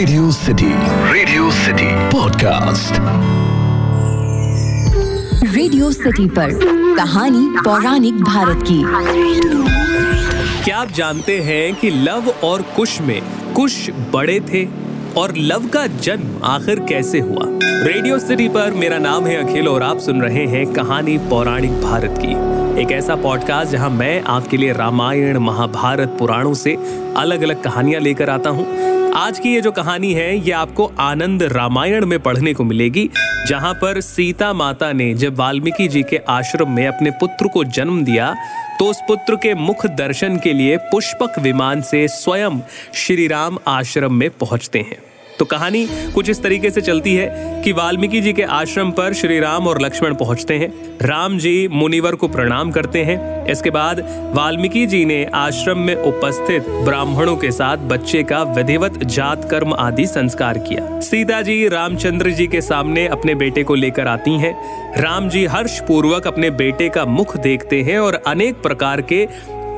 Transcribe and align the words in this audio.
Radio 0.00 0.30
city 0.30 0.66
radio 1.12 1.50
city 1.50 1.86
podcast 2.10 2.92
radio 5.54 5.90
city 5.90 6.26
पर 6.26 6.50
कहानी 6.96 7.46
पौराणिक 7.64 8.14
भारत 8.14 8.62
की। 8.62 8.82
क्या 10.64 10.78
आप 10.78 10.90
जानते 10.90 11.38
हैं 11.38 11.74
कि 11.74 11.90
लव 11.90 12.32
और 12.44 12.62
कुश 12.62 13.00
में 13.00 13.20
कुश 13.54 13.90
बड़े 14.12 14.40
थे 14.40 14.64
और 15.20 15.34
लव 15.36 15.66
का 15.66 15.86
जन्म 15.86 16.44
आखिर 16.44 16.80
कैसे 16.80 17.20
हुआ? 17.20 17.44
रेडियो 17.84 18.18
सिटी 18.18 18.48
पर 18.48 18.70
मेरा 18.70 18.98
नाम 18.98 19.26
है 19.26 19.36
अखिल 19.36 19.68
और 19.68 19.82
आप 19.82 19.98
सुन 19.98 20.22
रहे 20.22 20.46
हैं 20.46 20.72
कहानी 20.72 21.18
पौराणिक 21.18 21.80
भारत 21.82 22.14
की। 22.18 22.82
एक 22.82 22.92
ऐसा 22.92 23.16
पॉडकास्ट 23.16 23.72
जहाँ 23.72 23.90
मैं 23.90 24.22
आपके 24.22 24.56
लिए 24.56 24.72
रामायण 24.72 25.38
महाभारत 25.38 26.16
पुराणों 26.18 26.54
से 26.54 26.74
अलग 27.16 27.42
अलग 27.42 27.62
कहानियाँ 27.62 28.00
लेकर 28.00 28.30
आता 28.30 28.50
हूँ। 28.50 28.99
आज 29.14 29.38
की 29.38 29.54
ये 29.54 29.60
जो 29.60 29.70
कहानी 29.72 30.12
है, 30.14 30.36
ये 30.36 30.52
आपको 30.52 30.84
आनंद 30.98 31.42
रामायण 31.42 32.06
में 32.06 32.18
पढ़ने 32.20 32.54
को 32.54 32.64
मिलेगी, 32.64 33.08
जहाँ 33.48 33.72
पर 33.74 34.00
सीता 34.00 34.52
माता 34.52 34.92
ने 34.92 35.12
जब 35.14 35.36
वाल्मीकि 35.36 35.88
जी 35.88 36.02
के 36.02 36.16
आश्रम 36.28 36.70
में 36.70 36.86
अपने 36.86 37.10
पुत्र 37.10 37.48
को 37.48 37.64
जन्म 37.64 38.04
दिया 38.04 38.34
तो 38.78 38.84
उस 38.84 39.00
पुत्र 39.08 39.36
के 39.36 39.54
मुख 39.54 39.86
दर्शन 39.86 40.36
के 40.36 40.52
लिए 40.52 40.76
पुष्पक 40.76 41.38
विमान 41.38 41.80
से 41.82 42.06
स्वयं 42.08 42.60
श्री 42.94 43.26
राम 43.26 43.58
आश्रम 43.68 44.14
में 44.14 44.30
पहुँचते 44.30 44.78
हैं। 44.78 45.02
तो 45.40 45.44
कहानी 45.44 45.86
कुछ 46.14 46.30
इस 46.30 46.42
तरीके 46.42 46.70
से 46.70 46.80
चलती 46.80 47.14
है 47.14 47.62
कि 47.62 47.72
वाल्मीकि 47.72 48.20
जी 48.20 48.32
के 48.32 48.42
आश्रम 48.42 48.90
पर 48.90 49.12
श्री 49.12 49.40
राम 49.40 49.66
और 49.66 49.80
लक्ष्मण 49.80 50.14
पहुँचते 50.14 50.54
हैं। 50.54 50.68
राम 51.02 51.38
जी 51.38 51.68
मुनिवर 51.68 52.14
को 52.14 52.28
प्रणाम 52.28 52.70
करते 52.70 53.04
हैं। 53.04 53.46
इसके 53.46 53.70
बाद 53.70 54.00
वाल्मीकि 54.34 54.86
जी 54.86 55.04
ने 55.04 55.24
आश्रम 55.24 55.78
में 55.78 55.94
उपस्थित 55.94 56.68
ब्राह्मणों 56.68 57.36
के 57.36 57.50
साथ 57.50 57.76
बच्चे 57.76 58.22
का 58.22 58.42
विधिवत 58.42 59.04
जात 59.04 59.48
कर्म 59.50 59.74
आदि 59.74 60.06
संस्कार 60.06 60.58
किया। 60.58 61.00
सीता 61.00 61.42
जी 61.42 61.68
रामचंद्र 61.68 62.30
जी 62.30 62.46
के 62.46 62.60
सामने 62.60 63.06
अपने 63.08 63.34
बेटे 63.34 63.62
को 63.62 63.74
लेकर 63.74 64.08
आती 64.08 64.34
हैं। 64.34 64.54
राम 65.02 65.28
जी 65.28 65.46
हर्ष 65.46 65.80
पूर्वक 65.80 66.26
अपने 66.26 66.50
बेटे 66.50 66.88
का 66.88 67.04
मुख 67.04 67.36
देखते 67.36 67.82
हैं 67.82 67.98
और 67.98 68.22
अनेक 68.26 68.62
प्रकार 68.62 69.00
के 69.02 69.24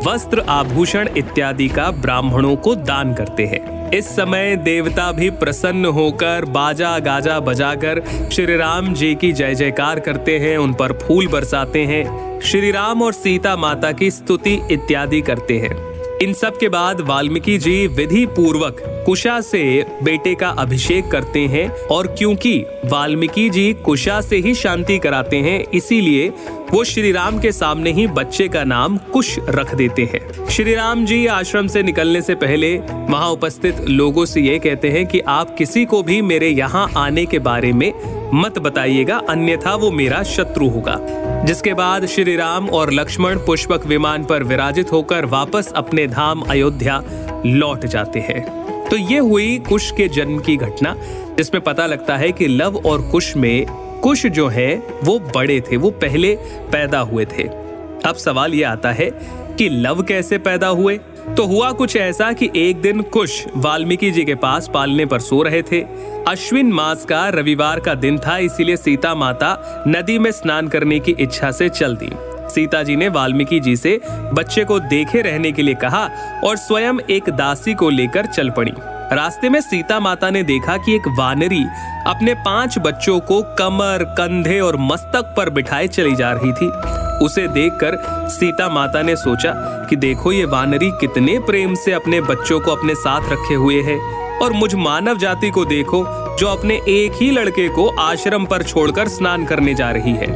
वस्त्र 0.06 0.40
आभूषण 0.40 1.08
इत्यादि 1.16 1.68
का 1.68 1.90
ब्राह्मणों 1.90 2.56
को 2.56 2.74
दान 2.74 3.14
करते 3.14 3.46
हैं। 3.46 3.81
इस 3.94 4.06
समय 4.08 4.54
देवता 4.56 5.10
भी 5.12 5.28
प्रसन्न 5.30 5.86
होकर 5.86 6.44
बाजा 6.44 6.98
गाजा 6.98 7.38
बजाकर 7.40 8.00
श्री 8.32 8.56
राम 8.56 8.92
जी 8.94 9.14
की 9.14 9.32
जय 9.32 9.54
जयकार 9.54 10.00
करते 10.00 10.38
हैं, 10.38 10.56
उन 10.58 10.72
पर 10.72 10.92
फूल 10.92 11.28
बरसाते 11.28 11.80
हैं। 11.80 12.40
श्री 12.40 12.70
राम 12.70 13.02
और 13.02 13.12
सीता 13.12 13.56
माता 13.56 13.92
की 13.92 14.10
स्तुति 14.10 14.60
इत्यादि 14.70 15.20
करते 15.20 15.58
हैं। 15.58 15.76
इन 16.18 16.32
सब 16.32 16.58
के 16.58 16.68
बाद 16.68 17.00
वाल्मीकि 17.00 17.58
जी 17.58 17.86
विधि 17.86 18.24
पूर्वक 18.26 18.76
कुशा 19.06 19.40
से 19.40 19.62
बेटे 20.02 20.34
का 20.34 20.48
अभिषेक 20.48 21.10
करते 21.10 21.40
हैं 21.40 21.68
और 21.86 22.06
क्योंकि 22.18 22.58
वाल्मीकि 22.84 23.48
जी 23.50 23.72
कुशा 23.84 24.20
से 24.20 24.36
ही 24.36 24.54
शांति 24.54 24.98
कराते 24.98 25.36
हैं, 25.36 25.64
इसीलिए 25.74 26.32
वो 26.74 26.82
श्री 26.84 27.10
राम 27.12 27.38
के 27.38 27.50
सामने 27.52 27.90
ही 27.92 28.06
बच्चे 28.06 28.46
का 28.48 28.62
नाम 28.64 28.96
कुश 29.12 29.38
रख 29.48 29.74
देते 29.74 30.02
हैं। 30.04 30.48
श्री 30.48 30.74
राम 30.74 31.04
जी 31.06 31.26
आश्रम 31.26 31.66
से 31.66 31.82
निकलने 31.82 32.22
से 32.22 32.34
पहले 32.34 32.78
वहाँ 32.78 33.28
उपस्थित 33.30 33.80
लोगों 33.88 34.24
से 34.24 34.40
ये 34.40 34.58
कहते 34.58 34.90
हैं 34.90 35.06
कि 35.06 35.20
आप 35.20 35.54
किसी 35.56 35.84
को 35.84 36.02
भी 36.02 36.20
मेरे 36.22 36.48
यहाँ 36.48 36.88
आने 36.96 37.24
के 37.26 37.38
बारे 37.38 37.72
में 37.72 37.92
मत 38.34 38.58
बताइएगा, 38.58 39.20
अन्यथा 39.28 39.74
वो 39.74 39.90
मेरा 39.90 40.22
शत्रु 40.22 40.68
होगा। 40.68 40.96
जिसके 41.44 41.74
बाद 41.74 42.06
श्री 42.06 42.36
राम 42.36 42.68
और 42.70 42.92
लक्ष्मण 42.92 43.38
पुष्पक 43.38 43.86
विमान 43.86 44.24
पर 44.24 44.42
विराजित 44.42 44.92
होकर 44.92 45.24
वापस 45.24 45.72
अपने 45.76 46.06
धाम 46.06 46.40
अयोध्या 46.40 47.02
लौट 47.46 47.86
जाते 47.86 48.20
हैं। 48.20 48.88
तो 48.88 48.96
ये 48.96 49.18
हुई 49.18 49.58
कुश 49.58 49.90
के 49.90 50.08
जन्म 50.08 50.38
की 50.38 50.56
घटना, 50.56 50.96
जिसमें 51.36 51.62
पता 51.64 51.86
लगता 51.86 52.16
है 52.16 52.32
कि 52.32 52.46
लव 52.46 52.82
और 52.86 53.02
कुश 53.02 53.36
में 53.36 53.66
कुश 54.02 54.26
जो 54.26 54.48
है, 54.48 54.82
वो 55.04 55.18
बड़े 55.18 55.60
थे, 55.60 55.76
वो 55.76 55.90
पहले 55.90 56.38
पैदा 56.72 56.98
हुए 56.98 57.24
थे। 57.24 57.42
अब 58.04 58.14
सवाल 58.14 58.54
ये 58.54 58.62
आता 58.62 58.92
है 58.92 59.10
कि 59.58 59.68
लव 59.68 60.02
कैसे 60.02 60.38
पैदा 60.38 60.68
हुए? 60.68 61.00
तो 61.36 61.44
हुआ 61.44 61.72
कुछ 61.72 61.96
ऐसा 61.96 62.32
कि 62.32 62.50
एक 62.56 62.80
दिन 62.80 63.02
कुश 63.02 63.46
वाल्मीकि 63.56 64.10
जी 64.10 64.24
के 64.24 64.34
पास 64.34 64.70
पालने 64.74 65.06
पर 65.06 65.18
सो 65.18 65.42
रहे 65.42 65.62
थे। 65.62 65.80
अश्विन 66.28 66.72
मास 66.72 67.04
का 67.04 67.28
रविवार 67.28 67.80
का 67.80 67.94
दिन 67.94 68.18
था, 68.18 68.38
इसीलिए 68.38 68.76
सीता 68.76 69.14
माता 69.14 69.84
नदी 69.88 70.18
में 70.18 70.30
स्नान 70.30 70.68
करने 70.68 70.98
की 71.00 71.12
इच्छा 71.20 71.50
से 71.50 71.68
चल 71.68 71.96
दी। 71.96 72.10
सीता 72.54 72.82
जी 72.82 72.96
ने 72.96 73.08
वाल्मीकि 73.08 73.60
जी 73.60 73.76
से 73.76 74.00
बच्चे 74.08 74.64
को 74.64 74.78
देखे 74.78 75.22
रहने 75.22 75.52
के 75.52 75.62
लिए 75.62 75.74
कहा 75.74 76.10
और 76.44 76.56
स्वयं 76.56 76.94
एक 77.10 77.30
दासी 77.30 77.74
को 77.74 77.90
लेकर 77.90 78.26
चल 78.26 78.50
पड़ी। 78.50 78.72
रास्ते 79.12 79.48
में 79.48 79.60
सीता 79.60 79.98
माता 80.00 80.28
ने 80.30 80.42
देखा 80.42 80.76
कि 80.76 80.94
एक 80.94 81.08
वानरी 81.08 81.62
अपने 82.06 82.34
पाँच 82.34 82.78
बच्चों 82.78 83.18
को 83.20 83.40
कमर, 83.58 84.04
कंधे 84.18 84.58
और 84.60 84.76
मस्तक 84.76 85.34
पर 85.36 85.50
बिठाए 85.50 85.88
चली 85.88 86.14
जा 86.14 86.30
रही 86.32 86.52
थी। 86.52 86.66
उसे 87.24 87.46
देखकर 87.48 87.96
सीता 88.28 88.68
माता 88.68 89.02
ने 89.02 89.16
सोचा 89.16 89.52
कि 89.90 89.96
देखो 89.96 90.32
ये 90.32 90.44
वानरी 90.44 90.90
कितने 90.90 91.38
प्रेम 91.38 91.74
से 91.74 91.92
अपने 91.92 92.20
बच्चों 92.20 92.60
को 92.60 92.70
अपने 92.70 92.94
साथ 92.94 93.30
रखे 93.32 93.54
हुए 93.54 93.82
है 93.82 93.98
और 94.38 94.52
मुझ 94.52 94.74
मानव 94.74 95.18
जाति 95.18 95.50
को 95.50 95.64
देखो 95.64 96.04
जो 96.38 96.46
अपने 96.46 96.80
एक 96.88 97.22
ही 97.22 97.30
लड़के 97.30 97.68
को 97.68 97.88
आश्रम 98.00 98.46
पर 98.46 98.62
छोड़कर 98.62 99.08
स्नान 99.08 99.44
करने 99.46 99.74
जा 99.74 99.90
रही 99.90 100.12
है। 100.12 100.30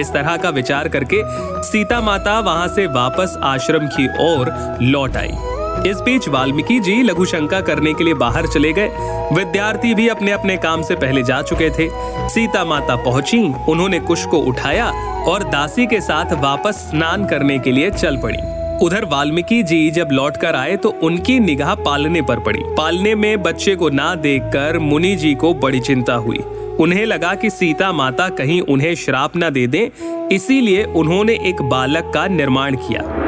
इस 0.00 0.12
तरह 0.12 0.36
का 0.36 0.50
विचार 0.50 0.88
करके 0.88 1.22
सीता 1.62 2.00
माता 2.00 2.40
वहाँ 2.40 2.68
से 2.68 2.86
वापस 2.86 3.38
आश्रम 3.42 3.86
की 3.86 4.06
ओर 4.30 4.54
लौट 4.82 5.16
आई। 5.16 5.51
इस 5.86 6.00
बीच 6.00 6.28
वाल्मीकि 6.28 6.78
जी 6.80 7.02
लघु 7.02 7.24
शंका 7.24 7.60
करने 7.60 7.92
के 7.94 8.04
लिए 8.04 8.14
बाहर 8.14 8.46
चले 8.46 8.72
गए। 8.72 8.88
विद्यार्थी 9.34 9.94
भी 9.94 10.08
अपने 10.08 10.32
अपने 10.32 10.56
काम 10.56 10.82
से 10.82 10.94
पहले 10.94 11.22
जा 11.22 11.40
चुके 11.42 11.70
थे। 11.70 11.88
सीता 12.28 12.64
माता 12.64 12.96
पहुँची, 12.96 13.42
उन्होंने 13.68 13.98
कुश 14.00 14.24
को 14.26 14.38
उठाया 14.38 14.90
और 15.28 15.44
दासी 15.44 15.86
के 15.86 16.00
साथ 16.00 16.32
वापस 16.42 16.88
स्नान 16.90 17.26
करने 17.26 17.58
के 17.58 17.72
लिए 17.72 17.90
चल 17.90 18.16
पड़ी। 18.16 18.38
उधर 18.86 19.04
वाल्मीकि 19.04 19.62
जी 19.62 19.90
जब 19.90 20.08
लौट 20.12 20.36
कर 20.36 20.54
आए 20.54 20.76
तो 20.76 20.88
उनकी 21.02 21.38
निगाह 21.40 21.74
पालने 21.74 22.22
पर 22.22 22.38
पड़ी। 22.38 22.62
पालने 22.76 23.14
में 23.14 23.42
बच्चे 23.42 23.74
को 23.76 23.88
ना 23.90 24.14
देखकर 24.14 24.78
मुनि 24.78 25.14
जी 25.16 25.34
को 25.34 25.52
बड़ी 25.54 25.80
चिंता 25.80 26.14
हुई। 26.14 26.38
उन्हें 26.80 27.04
लगा 27.06 27.34
कि 27.34 27.50
सीता 27.50 27.92
माता 27.92 28.28
कहीं 28.28 28.60
उन्हें 28.60 28.94
श्राप 28.94 29.32
न 29.36 29.50
दे 29.50 29.66
दें, 29.66 29.88
इसीलिए 30.28 30.84
उन्होंने 30.84 31.32
एक 31.44 31.62
बालक 31.62 32.10
का 32.14 32.26
निर्माण 32.26 32.76
किया। 32.76 33.21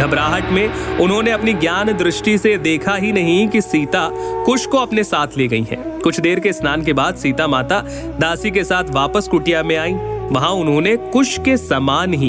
घबराहट 0.00 0.50
में 0.50 0.98
उन्होंने 0.98 1.30
अपनी 1.30 1.52
ज्ञान 1.52 1.92
दृष्टि 1.92 2.38
से 2.38 2.58
देखा 2.58 2.94
ही 2.94 3.12
नहीं 3.12 3.48
कि 3.48 3.60
सीता 3.60 4.08
कुश 4.44 4.66
को 4.66 4.78
अपने 4.78 5.04
साथ 5.04 5.26
ले 5.38 5.48
गई 5.48 5.62
है। 5.62 5.76
कुछ 5.76 6.20
देर 6.20 6.40
के 6.40 6.52
स्नान 6.52 6.82
के 6.82 6.92
बाद 6.92 7.14
सीता 7.14 7.46
माता 7.46 7.80
दासी 8.20 8.50
के 8.50 8.64
साथ 8.64 8.84
वापस 8.90 9.28
कुटिया 9.28 9.62
में 9.62 9.76
आई। 9.76 9.92
वहाँ 10.30 10.50
उन्होंने 10.50 10.96
कुश 10.96 11.38
के 11.38 11.56
समान 11.56 12.14
ही 12.14 12.28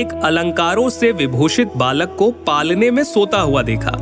एक 0.00 0.20
अलंकारों 0.24 0.88
से 0.88 1.12
विभूषित 1.12 1.72
बालक 1.76 2.16
को 2.18 2.30
पालने 2.30 2.90
में 2.90 3.04
सोता 3.04 3.40
हुआ 3.40 3.62
देखा। 3.62 3.92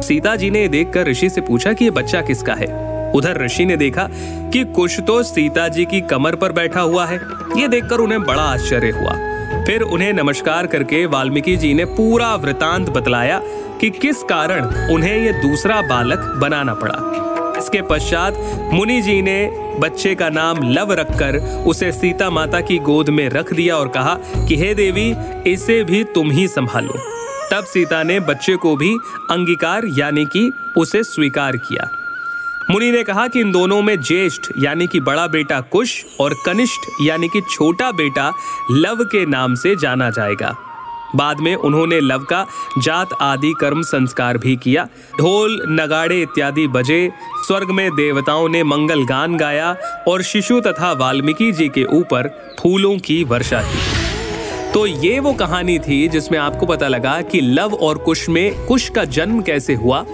सीता 0.00 0.36
जी 0.36 0.50
ने 0.50 0.68
देखकर 0.68 1.06
ऋषि 1.06 1.30
से 1.30 1.40
पूछा 1.40 1.72
कि 1.72 1.84
ये 1.84 1.90
बच्चा 1.90 2.20
किसका 2.20 2.54
है? 2.54 2.90
उधर 3.12 3.44
ऋषि 3.44 3.64
ने 3.64 3.76
देखा 3.76 4.08
कि 4.52 4.64
कुश 4.64 5.00
तो 5.00 5.22
सीता 5.22 5.68
जी 5.68 5.84
की 5.84 6.00
कमर 6.00 6.34
पर 6.34 6.52
बैठा 6.52 6.80
हुआ 6.80 7.06
है। 7.06 7.20
ये 7.56 7.68
देखकर 7.68 7.96
उन्हें 7.96 8.22
बड़ा 8.22 8.42
आश्चर्य 8.42 8.90
हुआ। 8.90 9.29
फिर 9.50 9.82
उन्हें 9.82 10.12
नमस्कार 10.12 10.66
करके 10.66 11.06
वाल्मीकि 11.06 11.56
जी 11.56 11.74
ने 11.74 11.84
पूरा 11.84 12.34
वृतांत 12.34 12.90
बतलाया 12.90 13.42
कि 13.80 13.90
किस 13.90 14.22
कारण 14.22 14.64
उन्हें 14.94 15.18
ये 15.18 15.32
दूसरा 15.32 15.82
बालक 15.82 16.18
बनाना 16.18 16.74
पड़ा। 16.74 17.16
इसके 17.58 17.82
पश्चात 17.82 18.60
मुनि 18.72 19.02
जी 19.02 19.22
ने 19.22 19.50
बच्चे 19.78 20.14
का 20.14 20.28
नाम 20.28 20.58
लव 20.62 20.92
रखकर 20.92 21.64
उसे 21.66 21.92
सीता 21.92 22.30
माता 22.30 22.60
की 22.60 22.78
गोद 22.78 23.08
में 23.08 23.28
रख 23.28 23.52
दिया 23.52 23.76
और 23.76 23.88
कहा 23.88 24.14
कि, 24.48 24.56
हे 24.56 24.74
देवी, 24.74 25.14
इसे 25.46 25.84
भी 25.84 26.04
तुम 26.04 26.30
ही 26.30 26.48
संभालो। 26.48 26.94
तब 27.52 27.64
सीता 27.64 28.02
ने 28.02 28.20
बच्चे 28.20 28.56
को 28.56 28.76
भी 28.76 28.94
अंगीकार 29.30 29.82
यानी 29.84 30.24
कि 30.24 30.52
उसे 30.76 31.02
स्वीकार 31.02 31.56
किया। 31.56 31.90
मुनि 32.70 32.90
ने 32.90 33.02
कहा 33.02 33.26
कि 33.28 33.40
इन 33.40 33.52
दोनों 33.52 33.82
में 33.82 34.00
ज्येष्ठ, 34.00 34.42
यानी 34.58 34.86
कि 34.86 35.00
बड़ा 35.00 35.26
बेटा 35.26 35.60
कुश 35.60 36.04
और 36.20 36.34
कनिष्ठ, 36.46 36.80
यानी 37.02 37.28
कि 37.28 37.40
छोटा 37.40 37.92
बेटा 37.92 38.32
लव 38.70 39.02
के 39.04 39.26
नाम 39.26 39.54
से 39.54 39.76
जाना 39.76 40.10
जाएगा। 40.10 40.54
बाद 41.16 41.40
में 41.40 41.54
उन्होंने 41.54 42.00
लव 42.00 42.18
का 42.18 42.46
जात 42.78 43.08
आदि 43.20 43.52
कर्म 43.60 43.82
संस्कार 43.82 44.38
भी 44.38 44.56
किया। 44.56 44.84
ढोल, 45.18 45.66
नगाड़े 45.68 46.22
इत्यादि 46.22 46.66
बजे 46.66 47.12
स्वर्ग 47.46 47.70
में 47.70 47.90
देवताओं 47.94 48.48
ने 48.48 48.62
मंगल 48.62 49.02
गान 49.04 49.36
गाया 49.36 49.76
और 50.08 50.22
शिशु 50.22 50.60
तथा 50.60 50.92
वाल्मीकि 50.92 51.52
जी 51.52 51.68
के 51.68 51.84
ऊपर 51.84 52.28
फूलों 52.60 52.98
की 52.98 53.24
वर्षा 53.24 53.62
की। 53.62 54.72
तो 54.72 54.86
ये 54.86 55.18
वो 55.20 55.32
कहानी 55.32 55.78
थी 55.78 56.08
जिसमें 56.08 56.38
आपको 56.38 56.66
पता 56.66 56.88
लगा 56.88 57.20
कि 57.22 57.40
लव 57.40 57.74
और 57.74 57.98
कुश 57.98 58.28
में 58.28 58.66
कुश 58.66 58.88
का 58.88 59.04
जन्म 59.04 59.42
कैसे 59.42 59.74
हुआ 59.74 60.04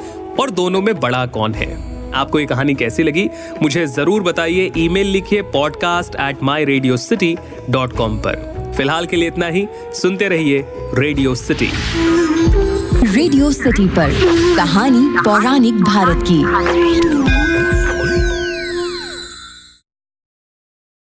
और 0.41 0.51
दोनों 0.51 0.83
में 0.83 1.01
बड़ा 1.01 1.27
कौन 1.27 1.55
है। 1.55 1.96
आपको 2.17 2.39
ये 2.41 2.47
कहानी 2.47 2.75
कैसी 2.75 3.03
लगी, 3.03 3.29
मुझे 3.63 3.87
ज़रूर 3.87 4.23
बताइए 4.23 4.71
ईमेल 4.79 5.07
लिखिए 5.07 5.43
podcast 5.53 6.15
at 6.21 6.43
my 6.43 6.65
radio 6.65 6.97
city 6.99 7.37
dot 7.71 7.97
com 7.97 8.17
पर। 8.27 8.73
फ़िलहाल 8.77 9.07
के 9.07 9.17
लिए 9.17 9.29
इतना 9.29 9.47
ही, 9.49 9.67
सुनते 9.95 10.29
रहिए 10.29 10.65
रेडियो 10.95 11.35
सिटी 11.35 11.71
रेडियो 13.07 13.51
सिटी 13.53 13.87
पर, 13.89 14.11
कहानी 14.57 15.09
पौराणिक 15.25 15.83
भारत 15.85 16.25
की। 16.31 17.36